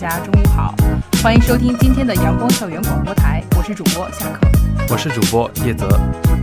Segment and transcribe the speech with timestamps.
[0.00, 0.74] 家中午好，
[1.22, 4.48] 欢迎收听今天的阳光校园广播台，我是主播夏可，
[4.88, 5.86] 我是主播叶泽。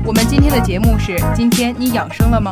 [0.06, 2.52] 我们今天的节目是：今天你养生了吗？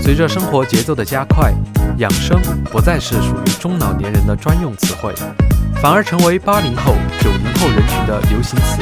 [0.00, 1.52] 随着生活节奏的加快，
[1.98, 2.40] 养生
[2.70, 5.12] 不再是属于中老年人的专用词汇，
[5.82, 8.78] 反而成为八零后、九零后人群的流行词。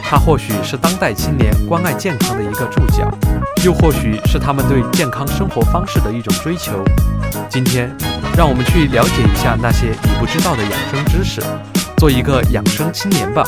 [0.00, 3.10] 它或许是当代青年关爱健康的一个注脚，
[3.64, 6.84] 又或许是他们对健康生活方式的一种追求。
[7.48, 7.90] 今天，
[8.36, 11.42] 让我们去了解一下那些你不知道的养生知识，
[11.98, 13.44] 做一个养生青年吧。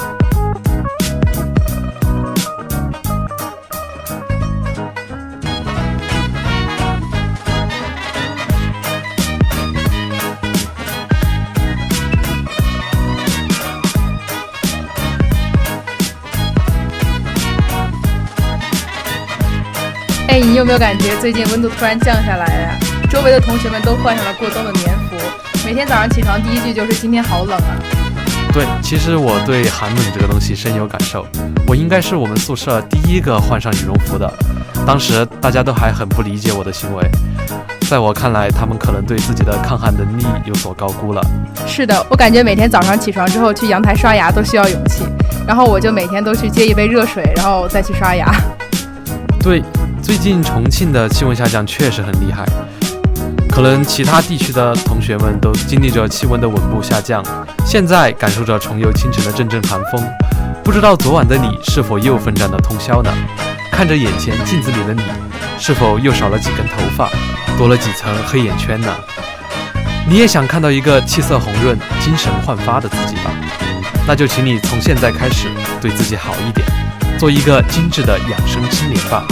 [20.65, 22.79] 有没有感觉最近温度突然降下来呀？
[23.11, 25.17] 周围的同学们都换上了过冬的棉服，
[25.63, 27.77] 每天早上起床第一句就是今天好冷啊。
[28.51, 31.27] 对，其实我对寒冷这个东西深有感受，
[31.69, 34.33] 我应该是我们宿舍第一个换上羽绒服的。
[34.87, 37.07] 当时大家都还很不理解我的行为，
[37.87, 41.21] 在我看来，他们可能对自己的抗寒能力有所高估了。
[41.67, 45.05] 是的，我感觉每天早上起床之后去阳台刷牙都需要勇气，
[45.47, 48.35] 然后我就每天都去接一杯热水，然后再去刷牙。
[49.43, 49.63] 对，
[50.05, 52.45] 最近重庆的气温下降确实很厉害，
[53.49, 57.25] 可能其他地区的同学们都经历着气温的稳步下降，
[57.65, 60.07] 现在感受着重游清晨的阵阵寒风。
[60.63, 63.11] 不知道昨晚的你是否又奋战了通宵呢？
[63.73, 65.03] 看着眼前镜子里的你，
[65.59, 67.09] 是否又少了几根头发，
[67.57, 68.95] 多了几层黑眼圈呢？
[70.07, 73.31] 你也想看到一个气色红润、精神焕发的自己吧？
[74.07, 75.49] 那就请你从现在开始
[75.81, 76.67] 对自己好一点，
[77.19, 79.25] 做一个精致的养生青年吧。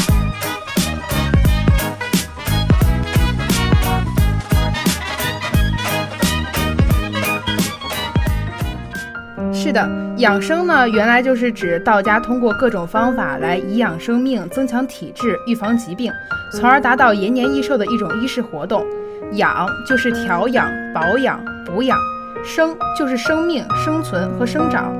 [9.62, 16.10] 是的，养生呢，原来就是指道家通过各种方法来颐养生命、增强体质、预防疾病，
[16.50, 18.84] 从而达到延年益寿的一种医事活动。
[19.34, 21.96] 养就是调养、保养、补养；
[22.44, 24.92] 生就是生命、生存和生长。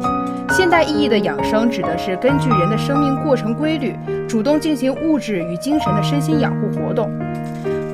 [0.50, 3.96] 现代意义的养生，指的是根据人的生命过程规律，
[4.28, 7.10] 主动进行物质与精神的身心养护活动。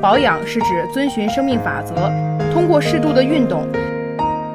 [0.03, 1.95] 保养是指遵循生命法则，
[2.53, 3.67] 通过适度的运动。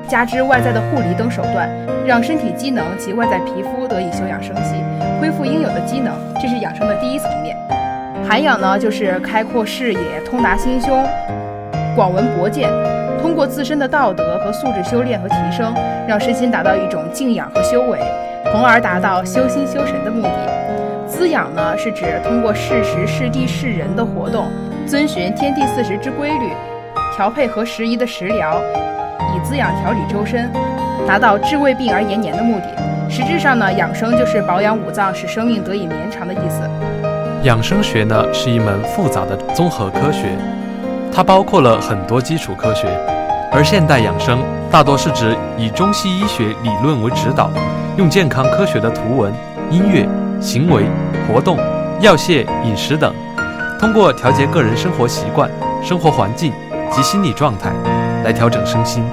[0.08, 1.70] 加之外在的护理等手段，
[2.06, 4.76] 让身体机能及外在皮肤得以休养生息，
[5.20, 7.56] 恢复应有的机能，这是养生的第一层面。
[8.28, 11.04] 涵养呢，就是开阔视野、通达心胸、
[11.96, 12.70] 广闻博见，
[13.22, 15.74] 通过自身的道德和素质修炼和提升，
[16.08, 17.98] 让身心达到一种静养和修为，
[18.52, 21.08] 从而达到修心修神的目的。
[21.08, 24.46] 滋养呢，是指通过适时、适地、适人的活动，
[24.86, 26.50] 遵循天地四时之规律，
[27.16, 28.62] 调配合时宜的食疗。
[29.36, 30.52] 以滋养调理周身，
[31.08, 32.68] 达到治未病而延年的目的。
[33.10, 36.70] 实质上呢，养生就是保养五脏，使生命得以绵长的意思。
[37.44, 40.38] 养生学呢是一门复杂的综合科学，
[41.12, 42.88] 它包括了很多基础科学。
[43.52, 44.40] 而现代养生
[44.72, 47.52] 大多是指以中西医学理论为指导，
[47.98, 49.32] 用健康科学的图文、
[49.70, 50.08] 音乐、
[50.42, 50.86] 行为、
[51.28, 51.58] 活动、
[52.00, 53.14] 药械、饮食等，
[53.80, 55.50] 通过调节个人生活习惯、
[55.84, 56.52] 生活环境
[56.92, 57.72] 及心理状态。
[58.24, 59.04] 来调整身心，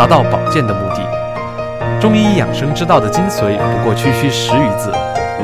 [0.00, 1.02] 达到保健的目的。
[2.00, 4.90] 中医养生之道的精髓不过区区十余字：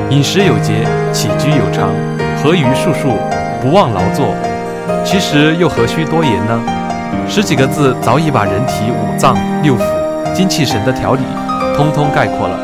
[0.09, 0.83] 饮食有节，
[1.13, 1.93] 起居有常，
[2.41, 3.19] 合于术数，
[3.61, 4.33] 不忘劳作。
[5.05, 6.59] 其实又何须多言呢？
[7.29, 9.83] 十几个字早已把人体五脏六腑、
[10.33, 11.21] 精气神的调理
[11.75, 12.57] 通通概括了。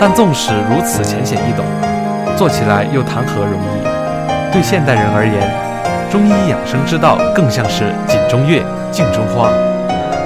[0.00, 1.64] 但纵使如此浅显易懂，
[2.36, 4.52] 做起来又谈何容易？
[4.52, 5.40] 对现代人而言，
[6.10, 8.60] 中医养生之道更像是井中月，
[8.90, 9.48] 镜中花。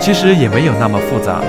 [0.01, 1.43] 其实也没有那么复杂。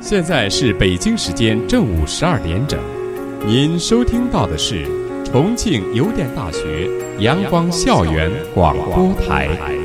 [0.00, 2.78] 现在是北京时间正午十二点整
[3.46, 4.84] 您收听到的是
[5.24, 6.86] 重庆邮电大学
[7.18, 9.81] 阳光校园广播台。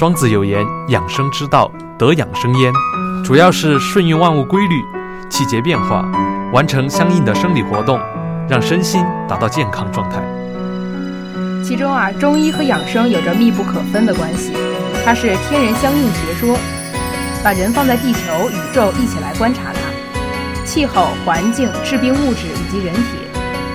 [0.00, 2.72] 庄子有言：“养生之道，得养生焉。”
[3.22, 4.82] 主要是顺应万物规律，
[5.28, 6.02] 气节变化，
[6.54, 8.00] 完成相应的生理活动，
[8.48, 10.22] 让身心达到健康状态。
[11.62, 14.54] 其中啊，中医和养生有着密不可分的关系，
[15.04, 16.56] 它是天人相应学说，
[17.44, 23.02] 把人放在地球、宇宙一起来观察它，气候、环境、致病物质以及人体。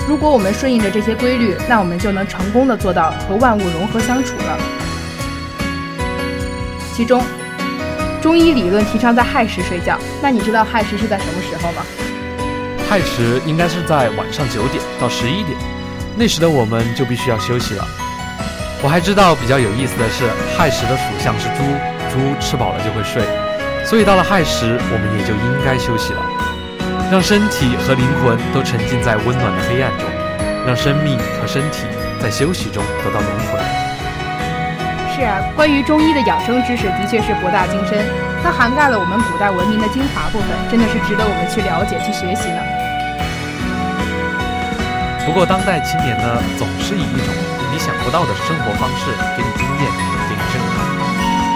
[0.10, 4.58] 如果我们顺应着这些规律，那我们就能成功的做到和万物融合相处了。
[6.96, 7.22] 其中，
[8.22, 10.00] 中医理论提倡在亥时睡觉。
[10.22, 11.84] 那你知道亥时是在什么时候吗？
[12.90, 15.58] 亥时应该是在晚上九点到十一点，
[16.16, 17.86] 那时的我们就必须要休息了。
[18.82, 20.24] 我还知道比较有意思的是，
[20.58, 21.64] 亥时的属相是猪，
[22.14, 23.22] 猪吃饱了就会睡，
[23.86, 26.22] 所以到了亥时，我们也就应该休息了，
[27.12, 30.08] 让身体和灵魂都沉浸在温暖的黑暗中，
[30.66, 31.84] 让生命和身体
[32.22, 33.85] 在休息中得到轮回。
[35.16, 38.04] 是啊，关于中医的养生知识的确是博大精深，
[38.44, 42.60] 它涵盖了我们古代文明的精华部分，真的是值得我们去了解、去学习呢。
[45.24, 47.32] 不过，当代青年呢，总是以一种
[47.72, 49.08] 你想不到的生活方式
[49.40, 49.88] 给你经验、
[50.28, 50.84] 给你震撼。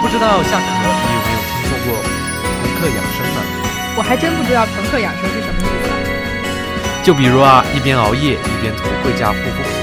[0.00, 3.44] 不知道夏可你有没有听说过朋克养生呢？
[3.92, 7.04] 我还真不知道朋克养生是什么意思。
[7.04, 9.76] 就比如啊，一边熬夜一边涂贵价护肤品，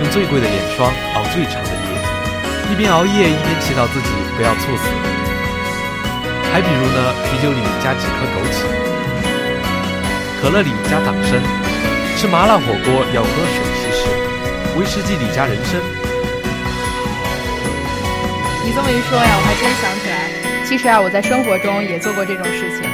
[0.00, 1.79] 用最贵的眼霜熬最长的。
[2.70, 4.84] 一边熬夜一边祈祷自己不要猝死。
[6.52, 8.62] 还比如呢，啤酒里加几颗枸杞，
[10.40, 11.40] 可乐里加党参，
[12.16, 14.06] 吃麻辣火锅要喝水稀释，
[14.78, 15.80] 威士忌里加人参。
[18.64, 20.30] 你这么一说呀，我还真想起来，
[20.64, 22.88] 其实啊，我在生活中也做过这种事情。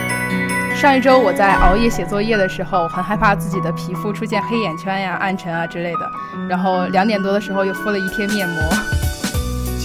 [0.75, 6.11] 上一周我在熬夜写作业的时候，很害怕自己的皮肤出现黑眼圈呀、暗沉啊之类的，
[6.49, 8.63] 然后两点多的时候又敷了一天面膜。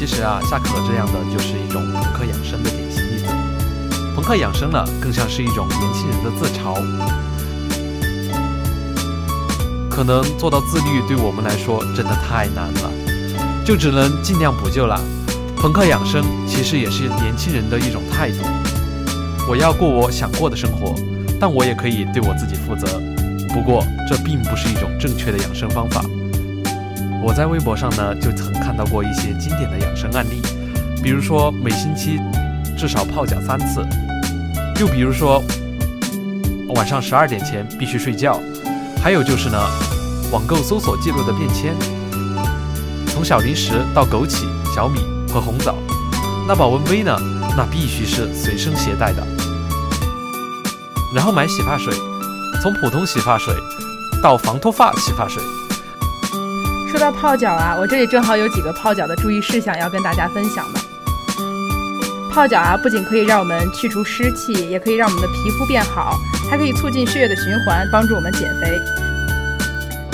[0.02, 3.28] 其实啊，夏可这样的就是一种朋克养生的典型例子。
[4.16, 6.74] 朋克养生呢，更像是一种年轻人的自嘲。
[9.92, 12.92] 可能做到自律，对我们来说真的太难了，
[13.64, 15.00] 就只能尽量补救了。
[15.56, 18.38] 朋克养生其实也是年轻人的一种态度。
[19.48, 20.96] 我要过我想过的生活，
[21.40, 22.88] 但我也可以对我自己负责。
[23.54, 26.04] 不过，这并不是一种正确的养生方法。
[27.24, 30.42] 我在微博上呢，就曾看到过一些经典的养生案例，
[31.04, 32.20] 比如说每星期
[32.76, 33.86] 至少泡脚三次，
[34.80, 35.40] 又比如说
[36.74, 38.40] 晚上十二点前必须睡觉，
[39.00, 39.58] 还有就是呢，
[40.32, 41.76] 网购搜索记录的便签，
[43.06, 45.02] 从小零食到枸杞、小米
[45.32, 45.76] 和红枣，
[46.48, 47.16] 那保温杯呢，
[47.56, 49.24] 那必须是随身携带的，
[51.14, 51.94] 然后买洗发水，
[52.64, 53.54] 从普通洗发水
[54.24, 55.40] 到防脱发洗发水。
[56.92, 60.82] 说到泡脚啊，我这里正好有几个泡脚的注意事项要跟大家分享的。
[62.30, 68.78] 泡脚啊，不仅可以让我们去除湿气，也可以让我们的皮肤变好，还可以促进血液的循环，帮助我们减肥。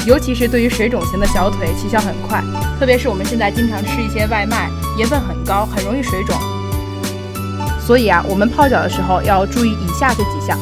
[0.06, 2.44] 尤其是对于水肿型的小腿，起效很快。
[2.80, 6.38] 特别是我们现在经常吃一些外卖，盐分很高，很容易水肿。
[7.80, 10.56] 所以啊，我们泡脚的时候要注意以下这几项。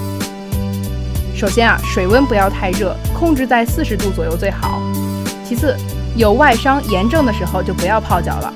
[1.36, 4.80] 首先啊，水温不要太热，控制在四十度左右最好。
[5.48, 5.78] 其次，
[6.16, 8.54] 有外伤炎症的时候就不要泡脚了。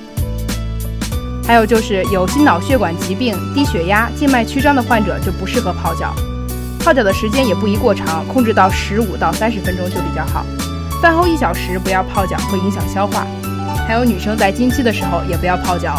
[1.45, 6.13] 还有就是有心脑血管疾病、低血压、静脉曲张的患者就不适合泡脚。
[6.79, 10.45] 泡脚的时间也不宜过长，控制到十五到三十分钟就比较好。
[11.01, 13.25] 饭后一小时不要泡脚，会影响消化。
[13.87, 15.95] 还有女生在经期的时候也不要泡脚。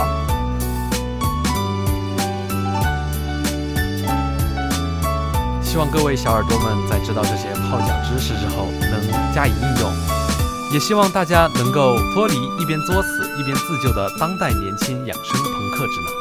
[5.63, 10.10] 希望各位小耳朵们在知道这些泡脚知识之后，能加以应用。
[10.73, 16.13] 也希望大家能够脱离一边作死一边自救的当代年轻养生朋克之难。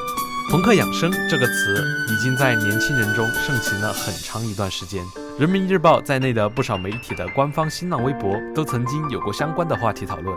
[0.50, 5.04] 朋克养生这个词已经在年轻人中盛行了很长一段时间。
[5.38, 10.36] 人民日报在内的不少媒体的官方新浪微博都曾经有过相关的话题讨论。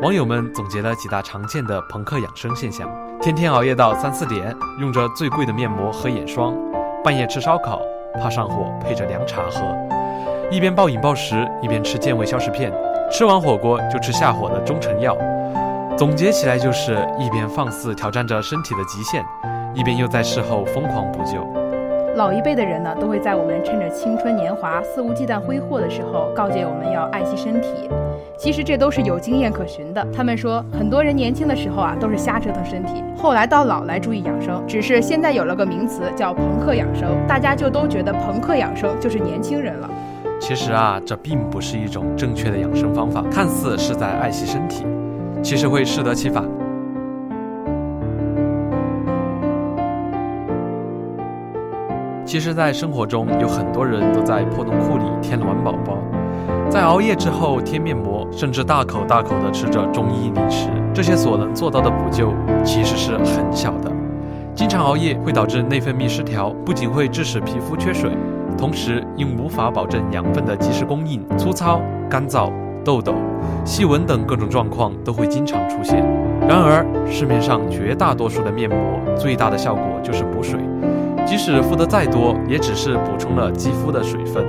[0.00, 2.88] 网友们总结了几大常见的朋克养生现象：
[3.20, 6.54] 天天熬夜到三四点，用着最贵的面膜和眼霜；
[7.04, 7.82] 半夜吃烧烤，
[8.18, 9.60] 怕上火，配着凉茶喝；
[10.50, 12.72] 一边暴饮暴食，一边吃健胃消食片。
[13.10, 15.16] 吃完火锅就吃下火的中成药，
[15.96, 19.24] 总结起来就是一边放肆挑战着身体的极限，
[19.74, 21.46] 一边又在事后疯狂补救。
[22.16, 27.88] 老一辈的人呢，都会在我们趁着青春年华、肆无忌惮挥霍的时候，告诫我们要爱惜身体。
[28.36, 30.06] 其实这都是有经验可循的。
[30.14, 34.62] 他们说，很多人年轻的时候啊，都是瞎折腾身体，后来到老来注意养生。
[34.66, 39.88] 只是现在有了个名词叫“朋克养生”，大家就都觉得朋克养生就是年轻人了。
[40.38, 44.84] 其实啊，这并不是一种正确的养生方法，看似是在爱惜身体，
[45.42, 46.44] 其实会适得其反。
[52.24, 55.96] 其实，在生活中有很多人都在破洞裤里添卵宝宝，
[56.68, 63.90] 在熬夜之后贴面膜，甚至大口大口地吃着中医零食，这些所能做到的补救其实是很小的。
[64.54, 68.10] 经常熬夜会导致内分泌失调，不仅会致使皮肤缺水。
[68.56, 72.50] 同时，因无法保证养分的及时供应，粗糙、干燥、
[72.84, 73.14] 痘痘、
[73.64, 76.04] 细纹等各种状况都会经常出现。
[76.48, 78.78] 然而，市面上绝大多数的面膜
[79.16, 80.58] 最大的效果就是补水，
[81.26, 84.44] 即使敷得再多，也只是补充了肌肤的水分，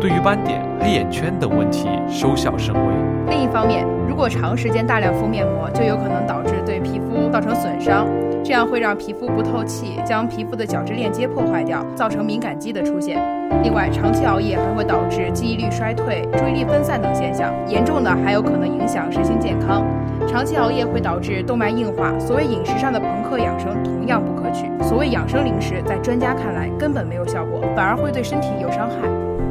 [0.00, 2.80] 对于斑点、黑眼圈等问题收效甚微。
[3.28, 8.06] 另一方面，如果长时间大量敷面膜，就有可能导致对皮肤造成损伤。
[8.42, 13.18] 这样会让皮肤不透气，将皮肤的角质链接破坏掉，造成敏感肌的出现。
[13.62, 19.84] 另外，长期熬夜还会导致记忆力衰退、注意力分散等现象，严重的还有可能影响身心健康。
[20.26, 22.18] 长期熬夜会导致动脉硬化。
[22.18, 24.70] 所谓饮食上的朋克养生同样不可取。
[24.82, 29.08] 所谓养生零食，在专家看来根本没有效果，反而会对身体有伤害。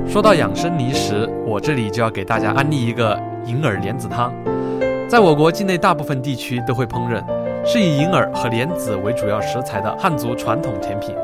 [0.08, 4.34] 说到养生零食，我这里就要给大家安利一个银耳莲子汤，
[5.08, 7.22] 在我国境内大部分地区都会烹饪。
[7.66, 11.16] 是以银耳和莲子为主要食材的汉族传统甜品，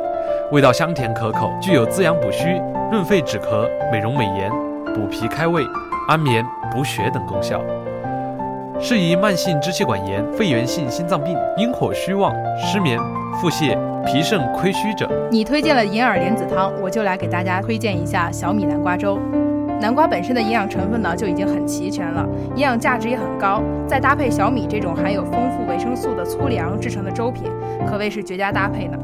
[0.51, 2.62] 味道香甜可口，具有滋养补虚、
[2.92, 4.50] 润肺止咳、美容美颜、
[4.94, 5.63] 补脾开胃、
[6.08, 7.62] 安眠补血等功效，
[8.80, 13.00] 适宜慢性支气管炎、肺源性心脏病、阴火虚旺、失眠、
[13.42, 15.10] 腹泻、脾肾亏虚者。
[15.32, 19.18] 你推荐了银耳莲子汤，我就来给大家推荐一下小米南瓜粥。
[19.79, 27.51] 南瓜本身的营养成分呢就已经很齐全了，营养价值也很高，再搭配小米这种含有丰富维生素的粗粮制成的粥品，
[27.88, 28.98] 可谓是绝佳搭配呢。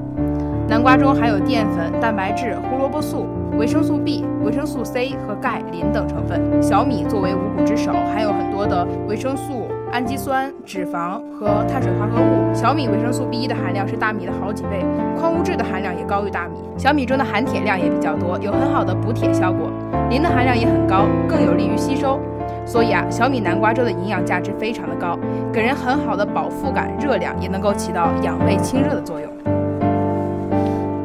[0.68, 6.42] 南瓜中含有淀粉、蛋白质、胡萝卜素、维生素 B、维生素 C 和钙、磷等成分。
[6.64, 9.61] 小米作为五谷之首，含有很多的维生素。
[9.92, 12.54] 氨基酸、脂肪和碳水化合物。
[12.54, 14.86] 小米维生素 B1 的含量是大米的好几倍，
[15.20, 16.56] 矿物质的含量也高于大米。
[16.78, 19.70] 小米中的含铁量也比较多，有很好的补铁效果。
[20.10, 22.20] 磷的含量也很高，更有利于吸收。
[22.66, 25.20] 所以啊，小米南瓜粥的营养价值非常的高，
[25.52, 29.30] 给人很好的饱腹感，热量也能够起到养胃清热的作用。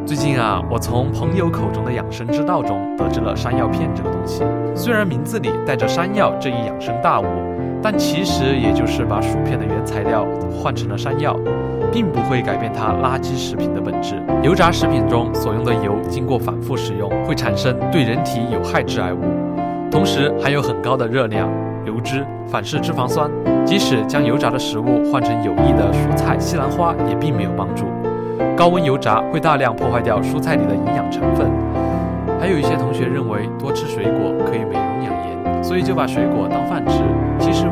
[0.06, 4.44] 最近啊，我从朋友口中的养生之道中得知了山药片这个东西，
[4.76, 7.24] 虽然名字里带着山药这一养生大物。
[7.88, 11.36] 但其实也就是把薯片的原材料换成了山药，
[11.92, 14.20] 并不会改变它垃圾食品的本质。
[14.42, 19.20] 油炸食品中所用的油，经过反复使用，会产生对人体有害致癌物，
[19.88, 21.48] 同时含有很高的热量、
[21.84, 23.30] 油脂、反式脂肪酸。
[23.64, 27.84] 即使将油炸的食物换成有益的蔬菜西兰花，也并没有帮助。
[28.56, 31.46] 高温油炸会大量破坏掉蔬菜里的营养成分。
[32.40, 37.00] 还有一些同学认为多吃水果可以美容养颜，所以就把水果当饭吃。
[37.38, 37.66] 其实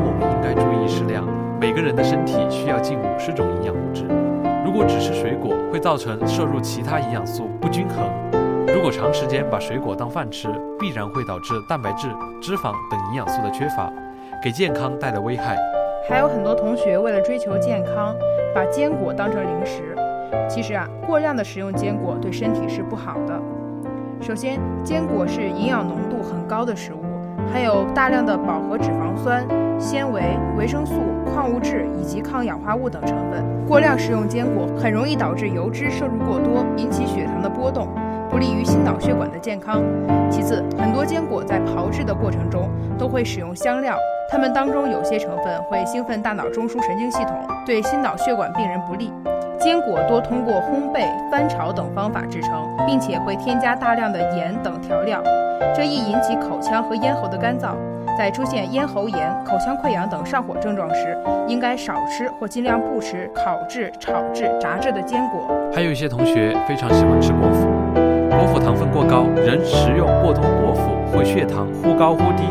[0.87, 1.25] 适量。
[1.59, 4.05] 每个人的身体需要近五十种营养物质，
[4.63, 8.05] 如果只吃水果，会造成摄入其他营养素不均衡。
[8.67, 12.09] 如果长时间把水果当饭吃，必然会导致蛋白质、
[12.41, 13.91] 脂肪等营养素的缺乏，
[14.43, 15.57] 给健康带来危害。
[16.09, 18.13] 还有很多同学为了追求健康，
[18.53, 19.95] 把坚果当成零食。
[20.49, 23.41] 其实啊，过量的食用坚果对身体是不好的。
[24.19, 27.04] 首先，坚果是营养浓度很高的食物。
[27.51, 29.45] 含有大量的饱和脂肪酸、
[29.79, 30.21] 纤维、
[30.57, 30.93] 维生素、
[31.33, 33.43] 矿物质以及抗氧化物等成分。
[33.67, 37.87] 过量食用坚果很容易导致油脂摄入过多，引起血糖的波动，
[38.29, 39.81] 不利于心脑血管的健康。
[40.29, 43.97] 其次，很多坚果在炮制的过程中都会使用香料，
[44.29, 47.35] 它们当中有些成分会兴奋大脑中枢神经系统，
[47.65, 49.11] 对心脑血管病人不利。
[49.65, 52.51] 坚果多通过烘焙、翻炒等方法制成，
[52.85, 55.19] 并且会添加大量的盐等调料，
[55.73, 57.69] 这易引起口腔和咽喉的干燥。
[58.15, 61.17] 在出现咽喉炎、口腔溃疡等上火症状时，
[61.47, 65.51] 应该少吃或尽量不吃烤制、炒制、炸制的坚果。
[65.73, 72.43] 还有一些同学非常喜欢吃果脯，果脯糖分过高，人食用过多果脯会血糖忽高忽低，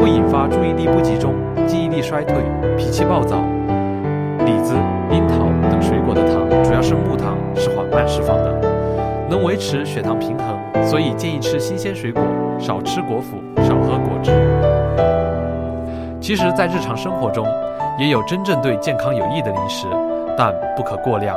[0.00, 1.34] 会引发注意力不集中、
[1.66, 2.34] 记忆力衰退、
[2.78, 3.36] 脾气暴躁。
[4.46, 4.74] 李子、
[5.10, 8.50] 樱桃等水果的糖主要是木糖，是缓慢释放的，
[9.28, 12.22] 能维持血糖平衡，所以建议吃新鲜水果，
[12.58, 14.32] 少吃果脯，少喝果汁。
[16.20, 17.46] 其实，在日常生活中，
[17.98, 19.86] 也有真正对健康有益的零食，
[20.36, 21.36] 但不可过量。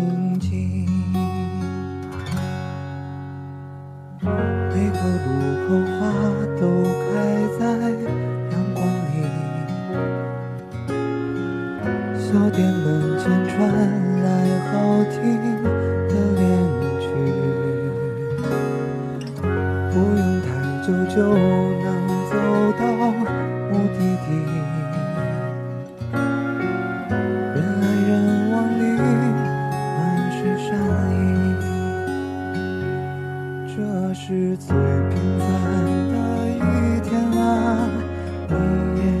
[5.03, 6.40] 每个路口花
[34.13, 35.47] 是最平凡
[36.11, 36.15] 的
[36.49, 36.59] 一
[37.07, 37.39] 天啊，
[38.49, 38.53] 你
[38.99, 39.20] 也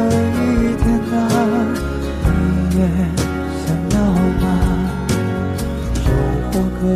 [6.81, 6.91] 可以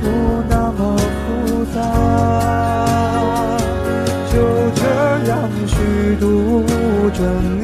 [0.00, 0.02] 不
[0.48, 1.76] 那么复杂，
[4.32, 4.34] 就
[4.74, 4.82] 这
[5.28, 5.30] 样
[5.66, 6.64] 虚度
[7.12, 7.20] 着
[7.60, 7.62] 年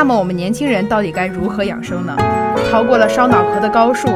[0.00, 2.16] 那么我们年轻人到底该如何养生呢？
[2.70, 4.08] 逃过了烧脑壳的高数，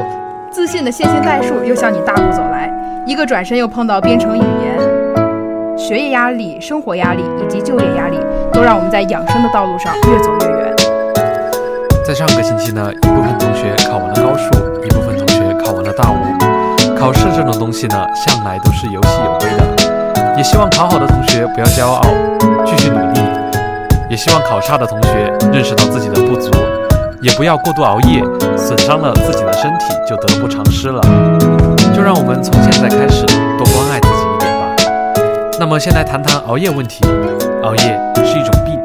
[0.49, 2.73] 自信的线性代数又向你大步走来，
[3.05, 5.77] 一个转身又碰到编程语言。
[5.77, 8.17] 学业压力、生活压力以及就业压力，
[8.51, 10.75] 都让我们在养生的道路上越走越远。
[12.03, 14.49] 在上个星期呢，一部分同学考完了高数，
[14.83, 16.95] 一部分同学考完了大五。
[16.97, 20.35] 考试这种东西呢，向来都是有喜有悲的。
[20.35, 22.01] 也希望考好的同学不要骄傲，
[22.65, 23.21] 继续努力；
[24.09, 26.51] 也希望考差的同学认识到自己的不足，
[27.21, 28.23] 也不要过度熬夜，
[28.57, 31.01] 损伤了自己的身体就得不偿失了。
[31.93, 33.25] 就让我们从现在开始
[33.57, 34.75] 多关爱自己一点吧。
[35.59, 37.03] 那么，先来谈谈熬夜问题。
[37.63, 38.79] 熬夜是一种病。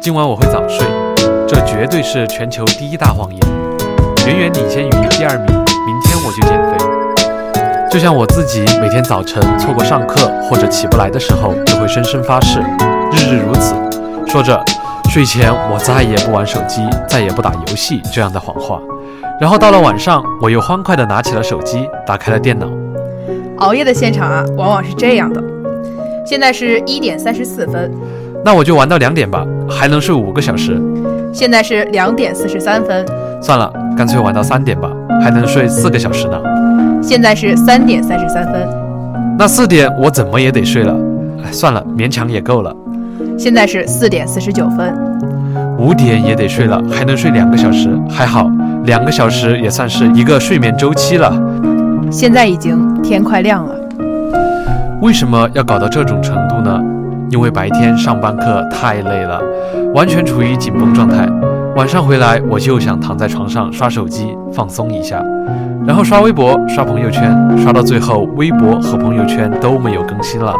[0.00, 0.86] 今晚我会早睡，
[1.48, 3.40] 这绝对是全球第一大谎言，
[4.26, 5.46] 远远领先于第二名。
[5.46, 6.76] 明天我就减肥。
[7.90, 12.58] 就像我自己每天早晨错过上课或者起不来的时候，就会深深发誓，
[13.12, 13.74] 日日如此，
[14.34, 14.60] 说着
[15.10, 18.80] 睡前我再也不玩手机，再也不打游戏这样的谎话。
[19.40, 22.66] 然后到了晚上，我又欢快地拿起了手机，打开了电脑。
[23.58, 25.40] 熬夜的现场啊，往往是这样的。
[26.26, 27.88] 现在是一点三十四分，
[28.44, 30.82] 那我就玩到两点吧，还能睡五个小时。
[31.32, 33.06] 现在是两点四十三分，
[33.40, 34.90] 算了，干脆玩到三点吧，
[35.22, 36.42] 还能睡四个小时呢。
[37.00, 38.68] 现在是三点三十三分，
[39.38, 40.92] 那四点我怎么也得睡了。
[41.44, 42.74] 哎，算了，勉强也够了。
[43.36, 44.94] 现在是四点四十九分，
[45.78, 48.50] 五点也得睡了，还能睡两个小时，还好，
[48.84, 51.32] 两个小时也算是一个睡眠周期了。
[52.10, 53.74] 现在已经天快亮了。
[55.00, 56.80] 为什么要搞到这种程度呢？
[57.30, 59.40] 因为白天上班课太累了，
[59.94, 61.28] 完全处于紧绷状态。
[61.76, 65.20] 晚上回来我就想躺在床上刷手机放松一下，
[65.86, 70.54] 然后刷微博、刷朋友圈，刷到最后微博和朋友圈都没有更新了，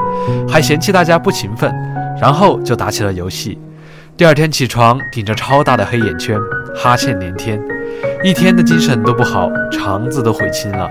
[0.48, 1.72] 还嫌弃大家不勤奋，
[2.20, 3.58] 然后就打起了游戏。
[4.16, 6.38] 第二天起床顶着超大的黑眼圈，
[6.76, 7.60] 哈欠连天，
[8.22, 10.86] 一天的精神都不好，肠子都悔青了。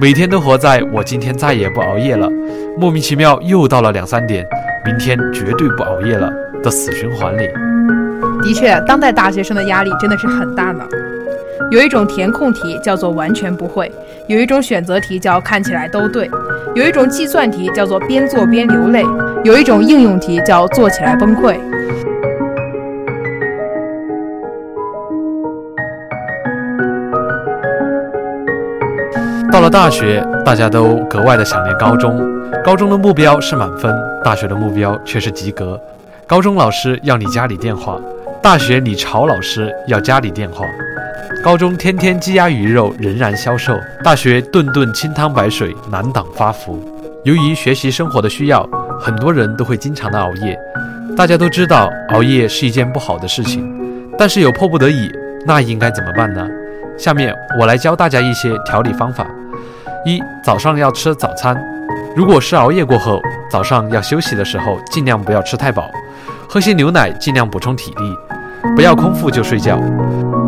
[0.00, 2.28] 每天都活在我今天再也不熬夜了，
[2.76, 4.44] 莫名其妙又到了两三点，
[4.84, 6.28] 明天绝对不熬夜了
[6.62, 7.48] 的死循环里。
[8.42, 10.84] 的确，当代大学生的压力真的是很大呢。
[11.70, 13.90] 有一种填空题叫做完全不会，
[14.26, 16.30] 有一种选择题叫看起来都对，
[16.74, 19.02] 有一种计算题叫做边做边流泪，
[19.44, 21.58] 有一种应用题叫做起来崩溃。
[29.50, 32.22] 到了大学，大家都格外的想念高中。
[32.64, 33.94] 高中的目标是满分，
[34.24, 35.78] 大学的目标却是及格。
[36.26, 38.00] 高中老师要你家里电话，
[38.42, 40.66] 大学里吵老师要家里电话。
[41.44, 46.82] 高中天天鸡鸭鱼肉仍然消瘦，大学顿顿清汤白水难挡发福。
[47.22, 48.68] 由于学习生活的需要，
[49.00, 50.58] 很多人都会经常的熬夜。
[51.16, 53.64] 大家都知道熬夜是一件不好的事情，
[54.18, 55.08] 但是有迫不得已，
[55.46, 56.44] 那应该怎么办呢？
[56.98, 59.24] 下面我来教大家一些调理方法。
[60.04, 61.56] 一早上要吃早餐，
[62.16, 65.88] 如果是熬夜过后，早上要休息的时候，尽量不要吃太饱，
[66.52, 68.14] 喝些牛奶，尽量补充体力，
[68.76, 69.80] 不要空腹就睡觉。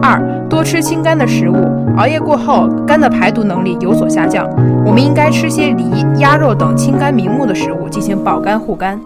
[0.03, 1.57] 二多吃清肝的食物，
[1.97, 4.47] 熬夜过后，肝的排毒能力有所下降，
[4.85, 9.01] 我们应该吃些梨、鸭肉等清肝明目的食物进行保肝护肝。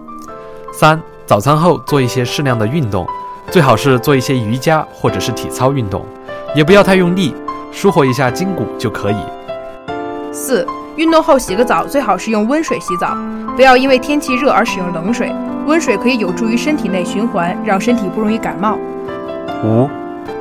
[0.73, 3.07] 三早餐后做一些适量的运动，
[3.49, 6.03] 最好是做一些瑜伽或者是体操运动，
[6.53, 7.33] 也不要太用力，
[7.71, 9.15] 舒活一下筋骨就可以。
[10.33, 10.67] 四
[10.99, 13.15] 运动后洗个澡，最好是用温水洗澡，
[13.55, 15.33] 不要因为天气热而使用冷水。
[15.65, 18.77] 温水可以有助于身体内循环，让身体不容易感冒。
[19.63, 19.89] 五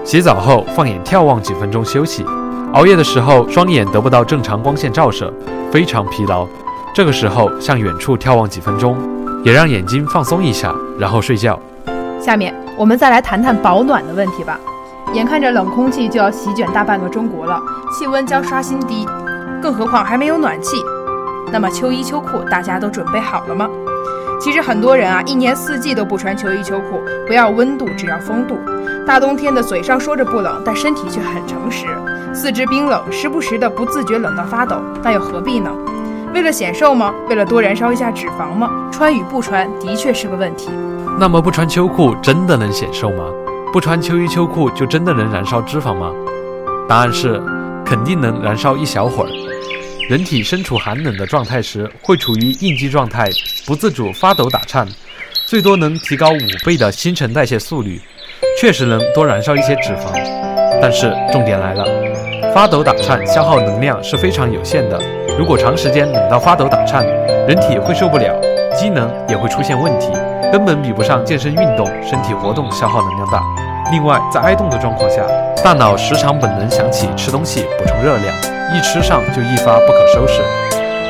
[0.02, 2.26] 洗澡后放眼眺望几分钟休息。
[2.72, 5.32] 熬夜的时候，双眼得不到正常光线照射，
[5.70, 6.44] 非常疲劳。
[6.92, 8.96] 这个时候向远处眺望几分钟，
[9.44, 11.56] 也让眼睛放松一下，然后睡觉。
[12.20, 14.58] 下面我们再来谈谈保暖的问题吧。
[15.12, 17.62] 眼看着冷空气就要席卷大半个中国了，
[17.96, 19.06] 气温将刷新低。
[19.60, 20.76] 更何况还没有暖气，
[21.52, 23.68] 那么秋衣秋裤大家都准备好了吗？
[24.40, 28.56] 其实很多人啊，一年四季都不穿秋衣秋裤，不要温度，只要风度。
[29.04, 31.86] 大冬天的，嘴上说着不冷，但身体却很诚实，
[32.32, 35.70] 四肢冰冷，时不时的不自觉冷到发抖，那又何必呢？
[36.32, 37.12] 为了显瘦吗？
[37.28, 38.70] 为了多燃烧一下脂肪吗？
[38.92, 40.70] 穿与不穿的确是个问题。
[41.18, 43.24] 那么不穿秋裤真的能显瘦吗？
[43.72, 46.12] 不穿秋衣秋裤就真的能燃烧脂肪吗？
[46.86, 47.42] 答案是，
[47.84, 49.28] 肯定能燃烧一小会儿。
[50.08, 53.28] 人体身处寒冷的状态时，会处于应激状态，
[53.66, 54.88] 不自主发抖打颤，
[55.46, 58.00] 最多能提高五倍的新陈代谢速率，
[58.58, 60.10] 确实能多燃烧一些脂肪。
[60.80, 61.84] 但是重点来了，
[62.54, 64.98] 发抖打颤消耗能量是非常有限的，
[65.38, 67.06] 如果长时间冷到发抖打颤，
[67.46, 68.34] 人体会受不了，
[68.74, 70.08] 机能也会出现问题，
[70.50, 73.67] 根本比不上健身运动，身体活动消耗能量大。
[73.90, 75.22] 另外，在挨冻的状况下，
[75.64, 78.34] 大脑时常本能想起吃东西补充热量。
[78.70, 80.42] 一吃上就一发不可收拾，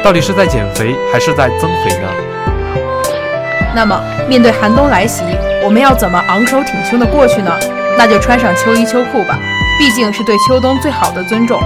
[0.05, 2.09] 到底是在减肥还是在增肥呢？
[3.75, 5.25] 那么面对寒冬来袭，
[5.64, 7.51] 我们要怎么昂首挺胸的过去呢？
[7.99, 9.37] 那就穿上秋衣秋裤吧，
[9.77, 11.61] 毕竟是对秋冬最好的尊重。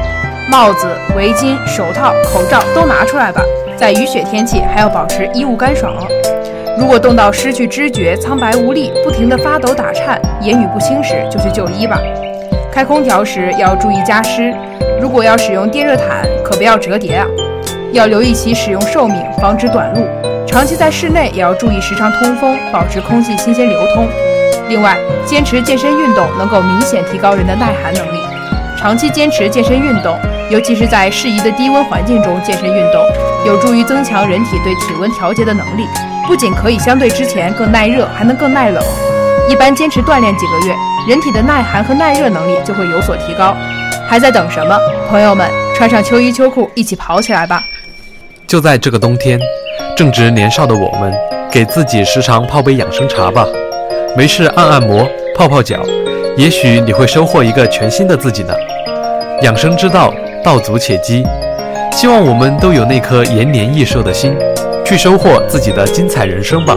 [0.50, 3.42] 帽子、围巾、手套、口罩都拿出来吧，
[3.76, 6.06] 在雨雪天气还要保持衣物干爽哦。
[6.78, 12.00] 如果冻到失去知觉、苍白无力、不停地发抖打颤、言语不清时，就去就医吧。
[12.72, 14.52] 开空调时要注意加湿。
[15.00, 17.26] 如果要使用电热毯，可不要折叠啊！
[17.92, 20.06] 要留意其使用寿命，防止短路。
[20.46, 24.08] 长期在室内也要注意时常通风，保持空气新鲜流通。
[24.68, 28.18] 另外，坚持健身运动能够明显提高人的耐寒能力。
[28.78, 30.16] 长期坚持健身运动，
[30.52, 33.02] 尤其是在适宜的低温环境中健身运动，
[33.46, 35.88] 有助于增强人体对体温调节的能力，
[36.26, 38.84] 不仅可以相对之前更耐热，还能更耐冷。
[39.48, 40.74] 一般坚持锻炼几个月，
[41.08, 43.56] 人体的耐寒和耐热能力就会有所提高。
[44.06, 44.78] 还在等什么？
[45.08, 47.64] 朋友们，穿上秋衣秋裤，一起跑起来吧！
[48.46, 49.40] 就在这个冬天，
[49.96, 51.14] 正值年少的我们，
[51.50, 53.46] 给自己时常泡杯养生茶吧。
[54.14, 55.82] 没事按按摩、泡泡脚，
[56.36, 58.52] 也许你会收获一个全新的自己呢。
[59.40, 60.12] 养生之道，
[60.44, 61.24] 道阻且跻。
[61.92, 64.34] 希望我们都有那颗延年益寿的心，
[64.84, 66.76] 去收获自己的精彩人生吧。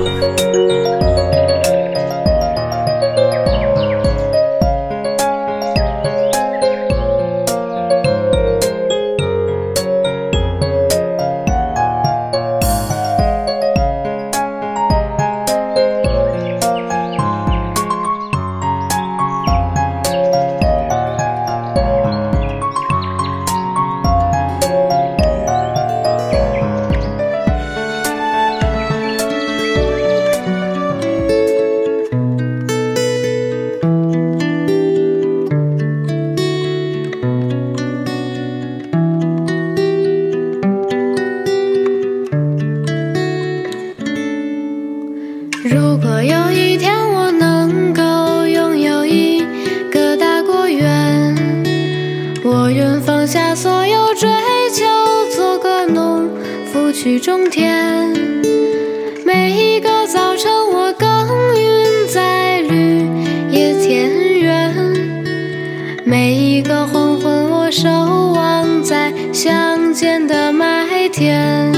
[69.45, 71.71] 乡间的麦田。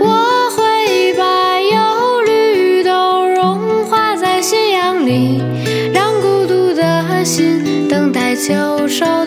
[0.00, 5.40] 我会把忧虑都融化在夕阳里，
[5.94, 9.17] 让孤独的心等待秋收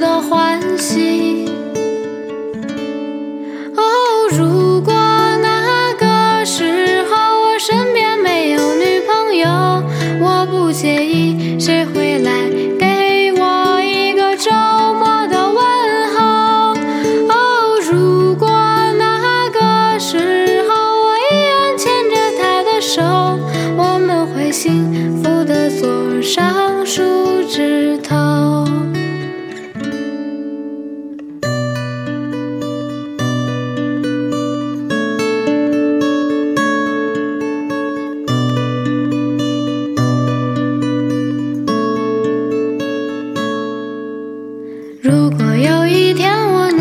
[45.52, 46.81] 如果有一天我。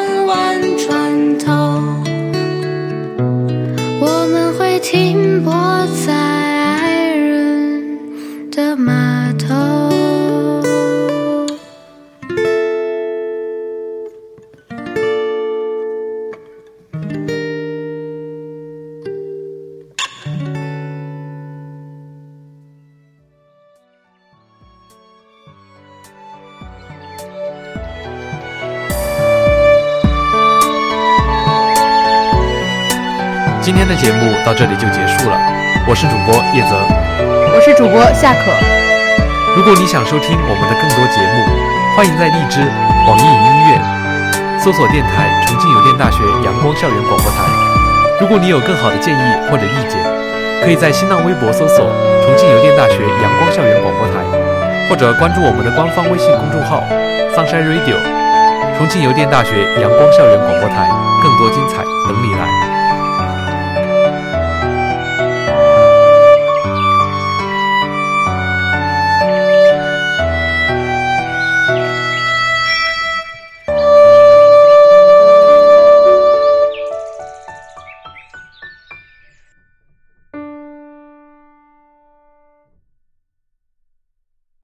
[33.61, 35.37] 今天的节目到这里就结束了，
[35.85, 36.73] 我是主播叶泽。
[37.53, 38.49] 我是主播夏可，
[39.53, 41.45] 如果你想收听我们的更多节目，
[41.93, 42.65] 欢迎在荔枝、
[43.05, 43.77] 网易云音乐
[44.57, 47.45] 搜索电台重庆邮电大学阳光校园广播台。
[48.17, 50.01] 如果你有更好的建议或者意见，
[50.65, 51.85] 可以在新浪微博搜索
[52.25, 54.25] 重庆邮电大学阳光校园广播台，
[54.89, 56.81] 或者关注我们的官方微信公众号
[57.37, 58.01] Sunshine Radio，
[58.73, 60.89] 重庆邮电大学阳光校园广播台，
[61.21, 62.70] 更多精彩等你来。